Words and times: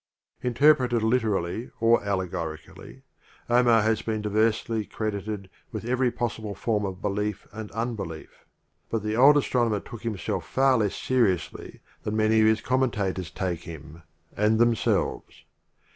Interpreted 0.41 1.03
literally 1.03 1.69
or 1.79 2.03
allegoric 2.03 2.67
ally, 2.67 3.01
Omar 3.51 3.83
has 3.83 4.01
been 4.01 4.23
diversely 4.23 4.83
credited 4.83 5.47
with 5.71 5.85
every 5.85 6.09
possible 6.09 6.55
form 6.55 6.85
of 6.85 7.03
belief 7.03 7.47
and 7.51 7.69
unbe 7.73 8.07
lief;— 8.07 8.45
but 8.89 9.03
the 9.03 9.15
old 9.15 9.37
astronomer 9.37 9.79
took 9.79 10.03
him 10.03 10.17
self 10.17 10.43
far 10.49 10.79
less 10.79 10.95
seriously 10.95 11.81
than 12.01 12.17
many 12.17 12.41
of 12.41 12.47
his 12.47 12.61
commentators 12.61 13.29
take 13.29 13.59
him— 13.65 14.01
and 14.35 14.57
themselves. 14.57 15.43